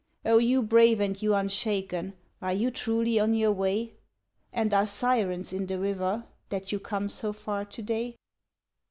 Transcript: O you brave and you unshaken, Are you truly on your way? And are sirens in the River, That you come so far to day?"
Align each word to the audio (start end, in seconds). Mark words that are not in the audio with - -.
O 0.25 0.39
you 0.39 0.63
brave 0.63 0.99
and 0.99 1.21
you 1.21 1.35
unshaken, 1.35 2.15
Are 2.41 2.53
you 2.53 2.71
truly 2.71 3.19
on 3.19 3.35
your 3.35 3.51
way? 3.51 3.93
And 4.51 4.73
are 4.73 4.87
sirens 4.87 5.53
in 5.53 5.67
the 5.67 5.77
River, 5.77 6.25
That 6.49 6.71
you 6.71 6.79
come 6.79 7.07
so 7.07 7.31
far 7.31 7.65
to 7.65 7.81
day?" 7.83 8.15